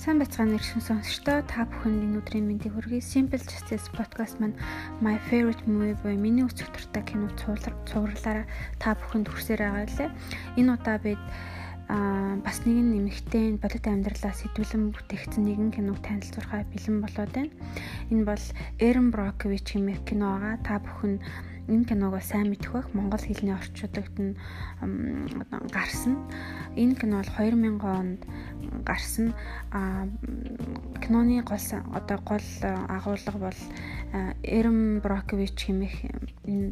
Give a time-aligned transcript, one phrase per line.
[0.00, 3.04] Сайн байцгаана ирсэн сонсогчдоо та бүхэнд энэ өдрийн мэндийг хүргэе.
[3.04, 4.56] Simple Justice podcast маань
[5.04, 8.48] My Favorite Movie буюу миний өцөг дуртай кино цувралаараа
[8.80, 10.08] та бүхэнд хүрсээр байгаа лээ.
[10.56, 11.20] Энэ удаа бид
[11.90, 17.50] аа бас нэгэн нэмэгтэй бодит амьдралаа сэтгүүлэн бүтээгдсэн нэгэн киног танилцуулахаар бэлэн болоод байна.
[18.14, 18.44] Энэ бол
[18.78, 20.56] Эрен Брокович хэмээх кино байгаа.
[20.62, 21.18] Та бүхэн
[21.66, 24.38] энэ киног сайн мэдэх бах монгол хэлний орчуудад нь
[25.74, 26.14] гарсан.
[26.78, 28.22] Энэ кино бол 2000 онд
[28.86, 29.34] гарсан.
[29.74, 30.06] А
[31.02, 33.60] киноны гол одоо гол агуулга бол
[34.46, 35.96] Эрм Брокович хэмээх
[36.46, 36.70] энэ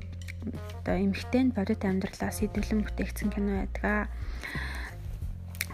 [0.79, 4.07] одоо эмэгтэй бодит амьдралаа сэдвлэн бүтээгдсэн кино байдаг.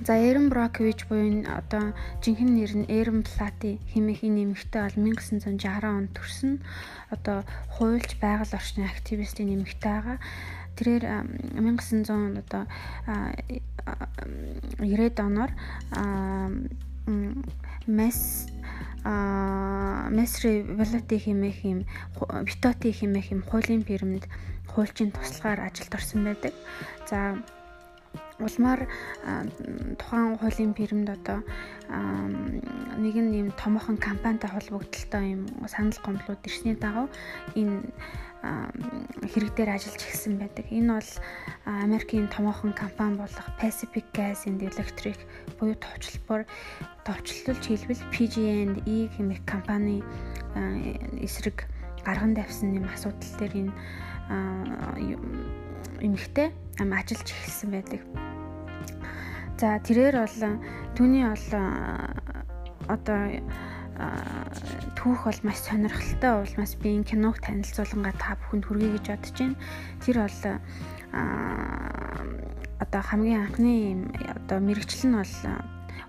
[0.03, 5.55] За Эрен Брокович буюу одоо жинхэнэ нэр нь Эрен Плати хэмээх энэ нэмэгтэй бол 1960
[5.87, 6.59] онд төрсөн.
[7.15, 7.47] Одоо
[7.79, 10.19] хуульч байгаль орчны активистийн нэмэгтэй байгаа.
[10.75, 11.05] Тэрээр
[11.63, 12.67] 1900 одоо
[14.83, 15.51] 90-ад оноор
[17.87, 18.51] мэс
[19.05, 21.81] а Месри Валати хэмээх юм
[22.43, 24.27] Витоти хэмээх юм хуулийн фирмэнд
[24.73, 26.53] хуульчийн туслахаар ажилд орсон байдаг.
[27.07, 27.37] За
[28.39, 28.89] улмаар
[29.99, 31.39] тухайн хуулийн фирмд одоо
[32.99, 37.09] нэгэн юм томоохон компанитай холбогдлолтой юм санал гомдлууд ирсний дагав
[37.55, 37.83] энэ
[39.33, 40.67] хэрэг дээр ажиллаж эхэлсэн байдаг.
[40.69, 41.11] Энэ бол
[41.65, 45.17] Америкийн томоохон компани болох Pacific Gas and Electric
[45.57, 46.45] буюу товчлбор
[47.05, 50.05] товчлолж хэлбэл PG&E хэмээх компани
[51.25, 51.65] эсрэг
[52.05, 53.73] гарган давсан юм асуудал дээр энэ
[56.01, 58.01] эмэгтэй ажиллаж эхэлсэн байдаг.
[59.59, 60.39] За тэрээр бол
[60.99, 61.47] түүний бол
[62.91, 63.21] одоо
[64.99, 69.57] түүх бол маш сонирхолтой улмаас би энэ киног танилцуулангаа та бүхэнд хүргэе гэж бодож байна.
[70.03, 70.41] Тэр бол
[72.83, 73.75] одоо хамгийн анхны
[74.35, 75.35] одоо мэрэгчлэл нь бол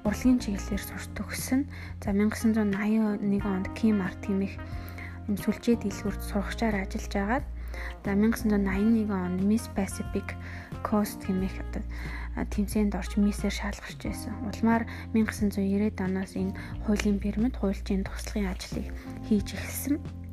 [0.05, 1.61] урлагийн чиглэлээр сурч төгссөн.
[2.01, 4.57] За 1981 онд Ким Арт хэмээх
[5.29, 7.45] сүлжээ дэлгүүрт сурагчаар ажиллаж агаад
[8.03, 10.27] за 1981 онд Miss Pacific
[10.83, 11.83] Coast хэмээх одоо
[12.35, 14.33] тэмцээнд орж Мисээр шалгарч байсан.
[14.43, 14.83] Улмаар
[15.15, 18.91] 1990-ад оноос энэ хуулийн пирамид хуульчийн туслахын ажлыг
[19.27, 20.24] хийж эхэлсэн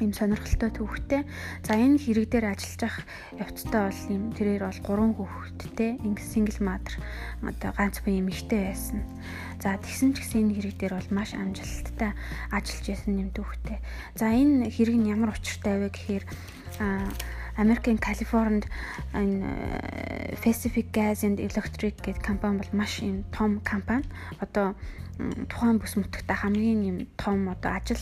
[0.00, 1.22] ийм сонирхолтой төвхтэй.
[1.66, 2.96] За энэ хэрэг дээр ажиллаж ах
[3.38, 6.94] явцтай бол ийм тэрээр бол гурван хүүхэдтэй single mother
[7.42, 9.02] одоо ганц буян эмэгтэй байсан.
[9.58, 12.12] За тэгсэн ч гэсэн энэ хэрэг дээр бол маш амжилттай
[12.54, 13.78] ажиллаж байсан юм төвхтэй.
[14.14, 16.24] За энэ хэрэг нь ямар учиртай вэ гэхээр
[17.58, 18.70] Америкийн Калифорнид
[19.10, 24.06] энэ Pacific Gas and Electric гэдэг компани бол маш юм том компани.
[24.38, 24.78] Одоо
[25.50, 27.98] тухайн бүс нутагта хамгийн юм том одоо ажил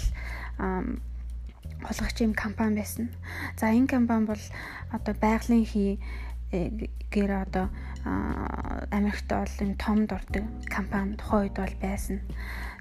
[1.87, 3.09] холгогч юм компани байсан.
[3.57, 4.45] За энэ компани бол
[4.93, 6.01] одоо байгалийн хий
[6.53, 7.71] э, гэр одоо
[8.91, 12.21] Америкт бол юм томд ордог компани тухайн үед бол байсан.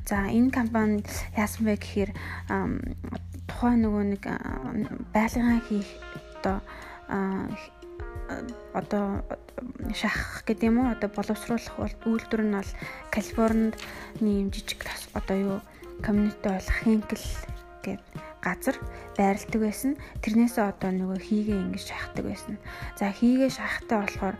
[0.05, 1.05] За энэ компани
[1.37, 2.11] яасан бэ гэхээр
[3.49, 4.23] тухайн нөгөө нэг
[5.13, 5.89] байгалийн хийх
[6.37, 6.61] одоо
[8.73, 9.25] одоо
[9.93, 12.71] шахах гэдэг юм уу одоо боловсруулах үйлдвэр нь бол
[13.13, 13.77] Калифорнид
[14.21, 14.81] нэм жижиг
[15.13, 15.57] одоо юу
[16.01, 17.25] community болох Хенкл
[17.85, 18.77] гэдэг газар
[19.17, 19.91] байрладаг байсан.
[20.21, 22.55] Тэрнээсээ одоо нөгөө хийгээ ингэж шахдаг байсан.
[22.93, 24.35] За хийгээ шахахтаа болохоор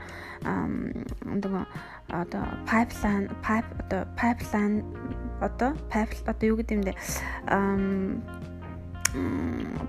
[1.26, 1.64] нөгөө
[2.14, 4.78] одоо pipeline pipe одоо pipeline
[5.42, 6.94] одоо pipe одоо юу гэдэг юм бэ?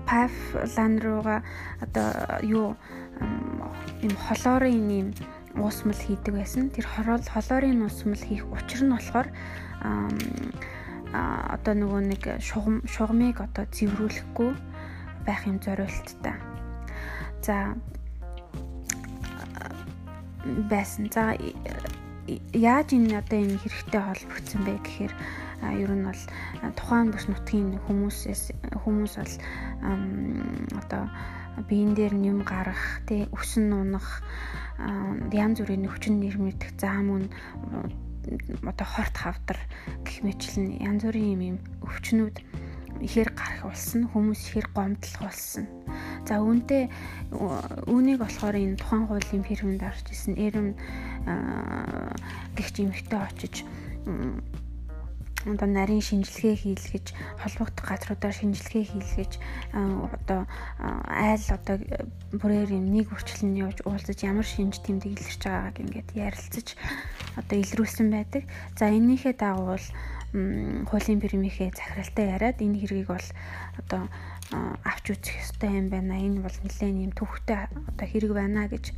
[0.09, 1.39] pipeline руугаа
[1.83, 2.07] одоо
[2.41, 2.73] юу
[4.01, 5.07] юм холоорын юм
[5.57, 6.69] уусмал хийдэг байсан.
[6.69, 9.27] Тэр холоорын уусмал хийх учир нь болохоор
[11.13, 14.51] одоо нөгөө нэг шугам шугамыг одоо зэврүүлэхгүй
[15.25, 16.35] байх юм зориулттай.
[17.41, 17.75] За
[20.69, 21.07] байсан.
[21.11, 21.35] За
[22.53, 25.13] яаж энэ одоо юм хэрэгтэй холбогдсон бэ гэхээр
[25.79, 26.23] ер нь бол
[26.75, 28.43] тухайн бүс нутгийн хүмүүсээс
[28.83, 29.35] хүмүүс бол
[30.81, 31.03] одоо
[31.67, 34.21] биен дээр нэм гарах, тэ өсөн унах,
[35.33, 37.25] янз бүрийн өвчин нэрмэдэх зам үн
[38.63, 39.59] одоо хорт хавдар
[40.03, 41.57] гэх мэтлэн янз бүрийн юм юм
[41.87, 42.35] өвчнүүд
[43.01, 45.65] ихэр гарах болсон хүмүүс ихэр гомдлох болсон.
[46.25, 46.89] За үүнтэй
[47.85, 50.73] үүнийг болохоор энэ тухайн хуулийн фирмэнд орж исэн эрэм
[52.57, 53.55] гихч эмхтэй очиж
[55.47, 57.05] одоо нарийн шинжилгээ хийлгэж
[57.39, 59.31] холбогдох газруудаар шинжилгээ хийлгэж
[59.73, 60.41] одоо
[61.07, 61.75] айл одоо
[62.35, 66.67] бүрээр юм нэг үрчлэн явж уулзаж ямар шинж тэмдэг илэрч байгааг ингээд ярилцаж
[67.39, 68.43] одоо илрүүлсэн байдаг.
[68.75, 69.87] За энэнийхээ дагуу бол
[70.91, 73.27] хуулийн фирмийнхээ захиралтай яриад энэ хэргийг бол
[73.79, 74.03] одоо
[74.83, 76.19] авч үзэх ёстой юм байна.
[76.19, 78.91] Энэ бол нэлээд юм төвхтэй одоо хэрэг байна гэж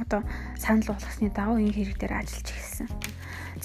[0.00, 0.22] одоо
[0.58, 2.88] санал болгосны дагуу энэ хэрэг дээр ажиллаж эхэлсэн.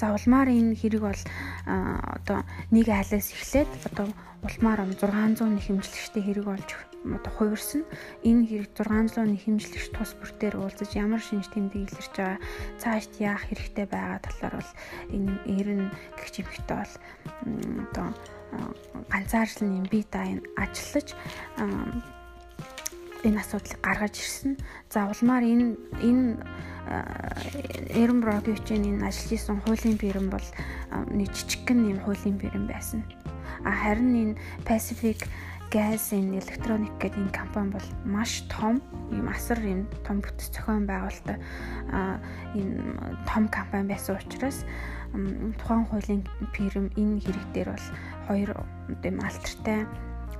[0.00, 1.22] За улмаар энэ хэрэг бол
[1.66, 2.40] одоо
[2.72, 4.08] нэг айлаас эхлээд одоо
[4.40, 6.68] улмаар 600 нэхэмжлэгчтэй хэрэг болж
[7.04, 7.84] одоо хувирсан.
[8.24, 12.38] Энэ хэрэг 600 нэхэмжлэгч тус бүртээр уулзаж ямар шинж тэмдэг илэрч байгаа
[12.80, 14.72] цаашд яах хэрэгтэй байгаа талаар бол
[15.12, 15.82] энэ эрен
[16.16, 16.94] гэгч эмхтэй бол
[17.90, 18.08] одоо
[19.12, 21.08] ганцаарчлан юм бие даан ажиллаж
[23.24, 24.58] энэ асуудлыг гаргаж ирсэн.
[24.90, 26.26] За улмаар энэ энэ
[27.94, 30.46] Эрен Броговичийн энэ ажиллаж исэн хуулийн бэрэн бол
[31.14, 33.06] нэг жижигхэн юм хуулийн бэрэн байсан.
[33.64, 35.22] А харин энэ Pacific
[35.72, 40.84] Gas энэ электроник гэдэг энэ компани бол маш том ийм асар ийм том бүтэц зохион
[40.84, 41.40] байгуулалттай
[42.52, 44.68] ийм том компани байсан учраас
[45.56, 46.22] тухайн хуулийн
[46.52, 47.88] фирм энэ хэрэг дээр бол
[48.28, 48.50] хоёр
[49.00, 49.88] ийм алтартай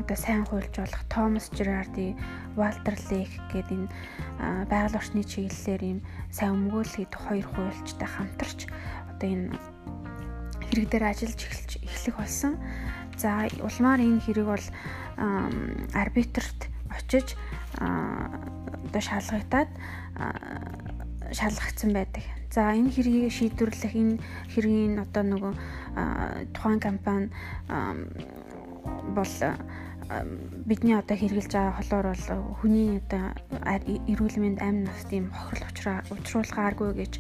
[0.01, 2.17] одоо сайн хуульч болох Томас Жерарди,
[2.57, 3.89] Валтер Лейк гэдэг энэ
[4.71, 5.99] байгаль орчны чиглэлээр ийм
[6.31, 8.59] сайн өмгөөлөхөд хоёр хуульчтай хамтарч
[9.13, 9.53] одоо энэ
[10.73, 12.57] хэрэг дээр ажиллаж эхэлж эхлэх болсон.
[13.21, 14.67] За улмаар энэ хэрэг бол
[15.93, 17.37] арбитрт очиж
[17.77, 19.71] одоо шалгагдаад
[21.33, 22.25] шалгагдсан байдаг.
[22.53, 24.21] За энэ хэргийг шийдвэрлэх энэ
[24.53, 25.53] хэргийн одоо нөгөө
[26.53, 27.29] тухайн компани
[28.85, 29.35] бол
[30.67, 32.27] бидний одоо хэрэгжилж байгаа холоор бол
[32.61, 33.25] хүний одоо
[34.13, 37.13] эрүүл мэнд амин нас тийм хохирол учруулгааргүй гэж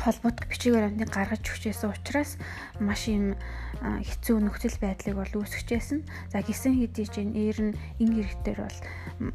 [0.00, 2.40] холбоот бичиг баримтыг гаргаж өгчээсэн учраас
[2.80, 3.36] маш юм
[3.80, 6.00] хэцүү нөхцөл байдлыг бол үүсгэжсэн.
[6.32, 8.78] За гисэн хэдий чинь ээр нь энэ хэрэгтэр бол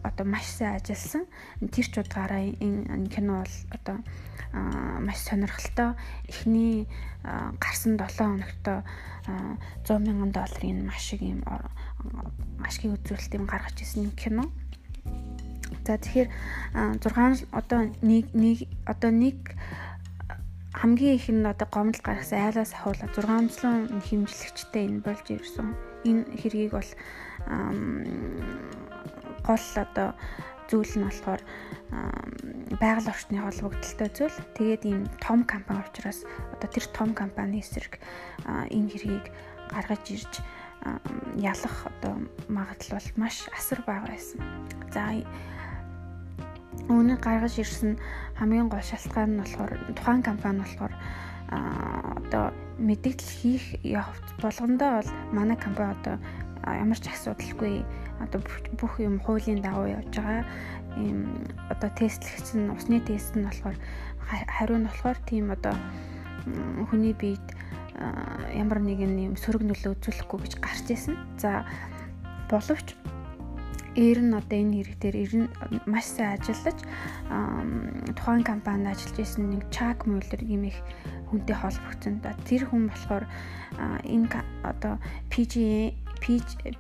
[0.02, 1.30] одоо маш сайн ажилласан.
[1.70, 3.98] Тэр ч удаараа энэ кино бол одоо
[5.06, 5.94] маш сонирхолтой.
[6.30, 6.90] Эхний
[7.62, 8.66] гарсан 7 хоногт
[9.86, 11.46] 100 мянган долларын маш их юм
[12.58, 14.50] маш их үзүүлэлт юм гаргаж ирсэн кино.
[15.86, 16.30] За тэгэхээр
[17.06, 19.54] 6 одоо нэг нэг одоо нэг
[20.76, 25.72] хамгийн их нь одоо гомдол гаргасан айлаас ахуулаад 600 хэмжлэгчтэй энэ болж ирсэн.
[26.04, 26.92] Энэ хэргийг бол
[29.48, 30.10] гол одоо
[30.68, 31.42] зүйл нь болохоор
[32.82, 34.38] байгаль орчны холбогдолтой зүйл.
[34.58, 38.04] Тэгээд ийм том компани учраас одоо тэр том компани эсрэг
[38.46, 39.26] энэ хэргийг
[39.72, 40.34] гаргаж ирж
[41.40, 42.20] ялах одоо
[42.52, 44.44] магадлал маш асар бага байсан.
[44.92, 45.14] За
[46.90, 47.98] Үүнийг гаргаж ирсэн
[48.38, 50.94] хамгийн гол шалтгаан нь болохоор тухайн компани болохоор
[51.50, 56.16] одоо мэдээлэл хийх явц болгондоо бол манай компани одоо
[56.66, 57.86] ямар ч асуудалгүй
[58.20, 58.40] одоо
[58.80, 60.44] бүх юм хуулийн дагуу явж байгаа.
[60.98, 63.78] Ийм одоо тестлэгдсэн усны тест нь болохоор
[64.26, 65.76] хариу нь болохоор тийм одоо
[66.90, 67.46] хүний биед
[68.54, 71.16] ямар нэгэн юм сөрөг нөлөө үзүүлэхгүй гэж гарч ирсэн.
[71.38, 71.64] За
[72.50, 72.98] боловч
[73.96, 75.48] Ээр нь одоо энэ хэрэг дээр ер нь
[75.88, 76.80] маш сайн ажиллаж
[78.20, 80.76] тухайн компанид ажиллаж исэн нэг Чак Мюллер гэмэх
[81.32, 82.20] хүнтэй холбогдсон.
[82.44, 83.24] Тэр хүн болохоор
[84.04, 84.28] энэ
[84.68, 85.00] одоо
[85.32, 85.96] PGA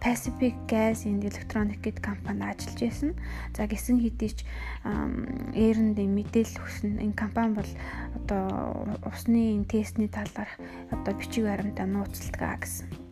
[0.04, 3.12] Pacific Gas and Electronic гэдэг компанид ажиллаж байсан.
[3.56, 4.44] За гисэн хэдий ч
[4.84, 7.72] ээрэнд мэдээлэл өгсөн энэ компани бол
[8.20, 10.50] одоо усны тестний талаар
[10.92, 13.05] одоо бичиг баримтаа нууцлдаг гэсэн.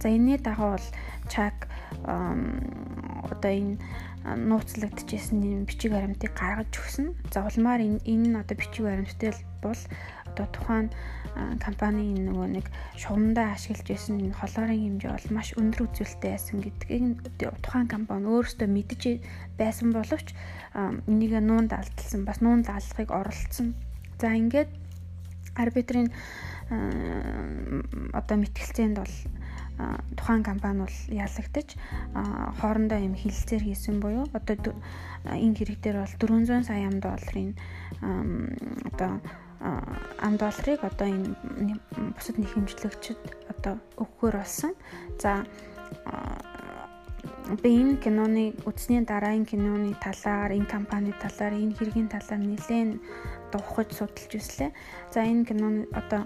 [0.00, 0.86] За энэний дагуу бол
[1.28, 1.68] Чак
[2.04, 3.76] одоо энэ
[4.24, 7.16] нууцлагдчихсэн энэ бичиг баримтыг гаргаж өгсөн.
[7.32, 9.80] За улмаар энэ энэ одоо бичиг баримттай бол
[10.26, 10.88] одоо тухайн
[11.62, 12.66] компани нөгөө нэг
[12.98, 18.68] шугамдаа ашиглаж байсан энэ холоорын хэмжээ бол маш өндөр үзүүлэлттэй байсан гэдгийг тухайн компани өөрөөсөө
[18.68, 19.02] мэдж
[19.60, 20.34] байсан боловч
[21.06, 23.74] энийг нуунд алдсан бас нуунд аллахыг оролцсон.
[24.18, 24.70] За ингээд
[25.54, 26.10] арбитрийн
[28.12, 29.14] одоо мэтгэлцээнд бол
[30.18, 31.68] тухайн компани бол ялагдаж
[32.60, 34.74] хоорондоо юм хилцээр хийсэн буюу одоо
[35.24, 37.50] энэ хэрэг дээр бол 400 сая ам долларын
[38.90, 39.20] одоо
[39.60, 41.78] ам долларыг одоо энэ
[42.14, 43.18] бусад нэг хэмжлэгчд
[43.50, 44.72] одоо өгөхөр болсон.
[45.18, 45.46] За
[47.62, 53.00] би энэ киноны үзсний дараа энэ киноны талаар, энэ компани талаар, энэ хэргийн талаар нэлээд
[53.50, 54.70] одоо ухаж судалж үзлээ.
[55.10, 56.22] За энэ киноны одоо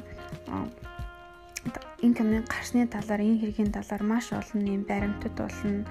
[2.02, 5.86] энэ камерын гарсны талаар энэ хэргийн талаар маш олон юм баримтад болно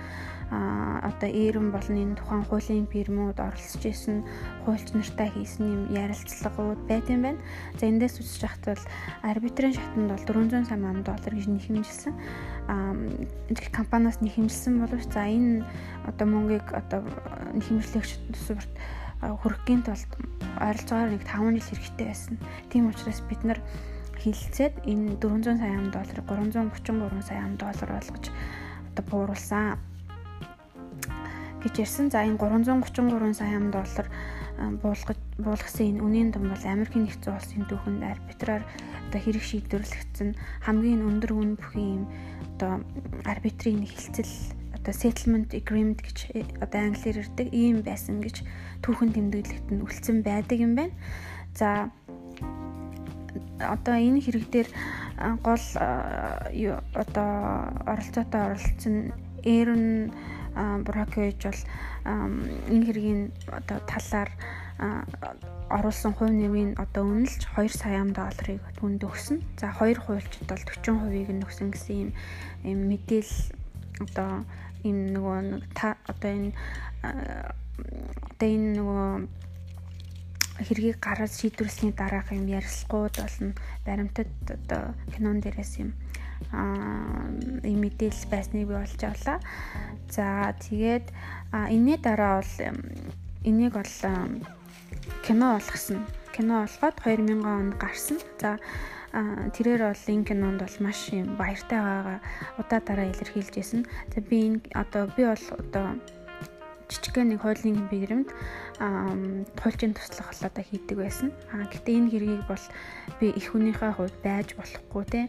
[0.51, 4.27] а одоо eerэн болон энэ тухайн хуулийн фирмүүд оролцож исэн
[4.67, 7.39] хуульч нартай хийсэн юм ярилцлагууд байт юм байна.
[7.79, 8.85] За эндээс үзэж хахад бол
[9.23, 12.13] арбитрийн шатанд бол 400 сая ам доллар гэж нэхэмжилсэн.
[12.67, 12.91] а
[13.71, 15.63] компаниас нэхэмжилсэн боловч за энэ
[16.03, 16.99] одоо мөнгийг одоо
[17.55, 18.71] нэхэмжлэгч тусварт
[19.23, 20.11] хүргэхийн тулд
[20.59, 22.35] ойролцоогоор нэг 5 жил хэрэгтэй байсан.
[22.67, 23.63] Тийм учраас бид нар
[24.21, 28.25] хилцээд энэ 400 сая ам долларыг 333 сая ам доллар болгож
[28.93, 29.77] одоо бууруулсан.
[31.61, 32.09] гэж ярьсан.
[32.09, 34.07] За энэ 333 сая доллар
[34.81, 38.63] буулгаж буулгасан энэ үнийн дом бол Америкийн нэгдсэн улсын түүхэнд арбитраар
[39.09, 40.29] одоо хэрэг шийдвэрлэгдсэн
[40.65, 42.05] хамгийн өндөр үн бүхий юм
[42.57, 42.85] одоо
[43.25, 44.33] арбитрийн хилцэл
[44.77, 48.45] одоо settlement agreement гэж э, одоо англиэр ирдэг ийм байсан гэж
[48.85, 50.93] түүхэн тэмдэглэгт нь үлдсэн байдаг юм байна.
[51.53, 51.89] За
[53.59, 54.69] одоо энэ хэрэг дээр
[55.43, 55.65] гол
[56.93, 57.31] одоо
[57.85, 58.95] оролцоотой оролцсон
[59.43, 60.11] Aaron
[60.85, 61.61] Brockovich бол
[62.05, 64.29] энэ хэргийн одоо талаар
[65.69, 69.39] оруулсан хувь нэмийн одоо үнэлж 2 сая долларыг түнд өгсөн.
[69.55, 72.11] За хоёр хуульчид бол 40%-ийг нь өгсөн гэсэн
[72.67, 73.33] юм мэдээл
[74.03, 74.43] одоо
[74.83, 75.39] ийм нөгөө
[75.77, 76.51] та одоо энэ
[77.01, 79.07] одоо энэ нөгөө
[80.67, 83.53] хэргийг гараад шийдвэрлсний дараах юм ярилцлагууд болно.
[83.85, 85.93] Баримтат одоо кинон дээрээс юм
[86.51, 87.29] аа
[87.63, 89.39] ийм мэдээлэл байсныг би олж авлаа.
[90.09, 91.05] За тэгээд
[91.53, 92.53] энэний дараа бол
[93.43, 93.93] энийг бол
[95.25, 96.05] кино болгосон.
[96.35, 98.17] Кино болгоод 2000 онд гарсан.
[98.41, 98.59] За
[99.11, 102.19] тэрээр бол энэ кинонд бол маш юм баяртай байгаа
[102.59, 103.85] удаа дараа илэрхийлж байсан.
[104.13, 105.87] За би энэ одоо би бол одоо
[106.91, 108.29] жижигхэн нэг хуулийн бигрэмд
[109.55, 111.31] туйлчин туслах бол одоо хийдэг байсан.
[111.55, 112.65] Аа гэтээ энэ хэргийг бол
[113.23, 115.21] би их хүнийхээ хувьд байж болохгүй те.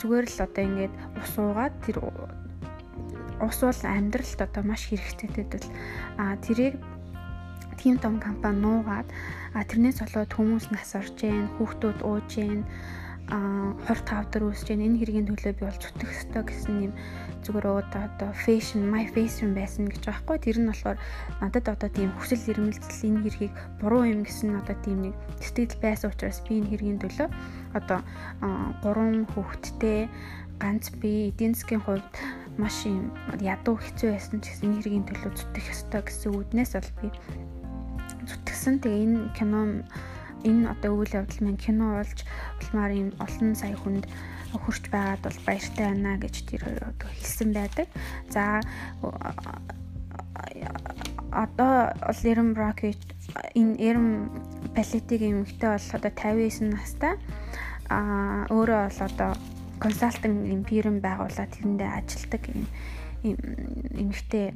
[0.00, 5.68] Зүгээр л одоо ингээд ус уугаад тэр ус бол амьдралд одоо маш хэрэгцээтэй бол
[6.16, 6.80] аа тэрийг
[7.76, 9.08] тийм том компани нуугаад
[9.52, 14.86] а тэрнээс болоод хүмүүс нас орж гэн хүүхдүүд ууж гэн а 25 дор үүсэж гэн
[14.86, 16.92] энэ хэргийн төлөө би бол зүтгэх ёстой гэсэн юм
[17.42, 20.98] зүгээр одоо одоо fashion my fashion байсан гэж байхгүй тэр нь болохоор
[21.42, 26.10] надад одоо тийм хүсэл эрмэлзэл энэ хэргийг буруу юм гэсэн одоо тийм нэг сэтгэл байсан
[26.10, 27.28] учраас би энэ хэргийн төлөө
[27.78, 28.00] одоо
[28.82, 30.06] гурван хүүхэдтэй
[30.62, 32.06] ганц би эдийн засгийн хувьд
[32.60, 33.10] маш юм
[33.42, 37.08] ядуу хэцүү байсан ч гэсэн энэ хэргийн төлөө зүтгэх ёстой гэсэн үднээс бол би
[38.28, 38.78] зүтгэсэн.
[38.82, 39.60] Тэгээ энэ кино
[40.44, 42.18] энэ одоо үйл явдал маань кино болж
[42.62, 44.04] улмаар юм олон сая хүнд
[44.52, 47.88] хүрч байгаад бол баяртай байна гэж тэр одоо хэлсэн байдаг.
[48.28, 48.62] За
[51.32, 53.00] одоо бол Эрен Брокич
[53.54, 54.30] энэ Эрен
[54.74, 57.14] Палетигийн эмэгтэй бол одоо 59 настай.
[57.88, 59.30] А өөрөө бол одоо
[59.80, 62.62] консалтинг юм фирм байгуулаад тэрэндээ ажилладаг юм
[63.24, 64.54] эмэгтэй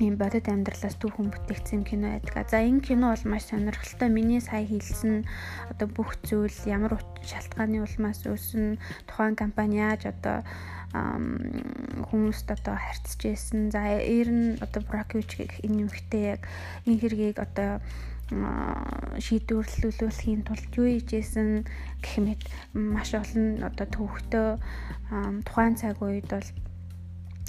[0.00, 2.48] ийм бодит амьдралаас түүхэн бүтээгдсэн кино байдаг.
[2.48, 4.08] За энэ кино бол маш сонирхолтой.
[4.08, 5.28] Миний сая хэлсэн
[5.68, 10.40] одоо бүх зүйл ямар шалтгааны улмаас үүснэ, тухайн компани яаж одоо
[12.08, 13.70] хүмүүст одоо харьцаж байсан.
[13.70, 16.48] За ер нь одоо Броквич гэх энэ юмхтэй яг
[16.88, 17.84] энэ хэргийг одоо
[19.18, 21.66] шийдвэрлүүлэхийн тулд юу хийжсэн
[22.02, 22.42] гэх мэт
[22.74, 24.48] маш олон одоо төвхтөө
[25.46, 26.48] тухайн цаг үед бол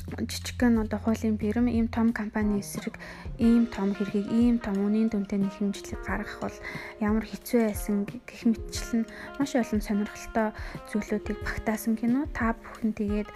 [0.10, 2.96] жижигхэн одоо хуулийн фирм ийм том компани эсрэг
[3.40, 6.58] ийм том хэргийг ийм том үнийн дүнтэй нэг хэмжлэг гаргах бол
[7.00, 9.04] ямар хэцүү байсан гэх мэтчлэн
[9.40, 10.48] маш олон сонирхолтой
[10.90, 12.26] зүйлүүдийг багтаасан кино.
[12.34, 13.30] Та бүхэн тэгээд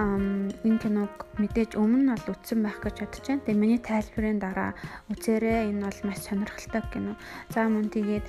[0.00, 3.44] энэ киног мэдээж өмнө нь бол үзсэн байх гэж бодож байна.
[3.44, 4.72] Тэгээ миний тайлбарын дараа
[5.12, 5.68] үзээрэй.
[5.68, 7.12] Энэ бол маш сонирхолтой кино.
[7.52, 8.24] За мөн тэгээд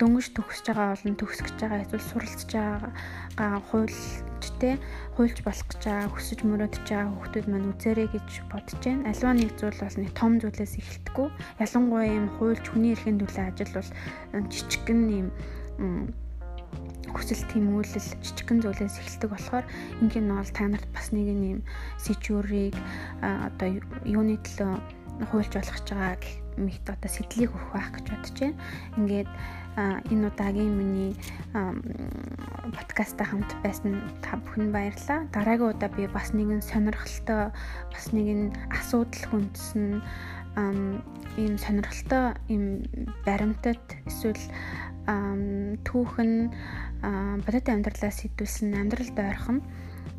[0.00, 4.74] дөнгөж төгсөж байгаа болон төгсгөж байгаа эсвэл суралцж байгаа хуульчтэй
[5.16, 9.08] хуульч болох гэж байгаа хүсэж мөрөөдөж байгаа хүмүүс маань үзээрэй гэж бодож байна.
[9.12, 11.28] Аливаа нэг зүйл бол нэг том зүйлээс эхэлдэггүй.
[11.60, 13.90] Ялангуяа юм хуульч хүний эрхийн төлөө ажил бол
[14.48, 15.28] жижигхэн юм
[17.14, 19.64] хүсэл тэмүүлэл жижигхэн зүйлээс эхэлдэг болохоор
[20.02, 21.60] энэ кино бол та нарт бас нэг юм
[22.02, 22.74] сэжүүрийг
[23.22, 23.68] одоо
[24.02, 24.72] юуны төлөө
[25.30, 28.60] хуульч болох гэж байгаа гэх мэт одоо сэтлийг өгөх байх гэж бодож байна.
[28.96, 29.30] Ингээд
[29.76, 31.12] энэ удаагийн миний
[32.72, 35.28] подкастта хамт байсан та бүхэн баярлалаа.
[35.32, 37.52] Дараагийн удаа би бас нэгэн сонирхолтой
[37.92, 40.00] бас нэгэн асуудал хүндсэн
[40.56, 42.84] ийм сонирхолтой ийм
[43.28, 44.40] баримтат эсвэл
[45.84, 46.32] түүхэн
[47.44, 49.60] бодит амьдралаас сэтүүлсэн амьдралд ойрхон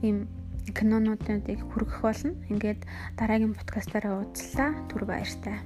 [0.05, 0.29] ийм
[0.77, 2.35] кинонуудыг хүргэх болно.
[2.51, 2.85] Ингээд
[3.17, 4.71] дараагийн подкастаараа уулзлаа.
[4.91, 5.57] Түр баяртай.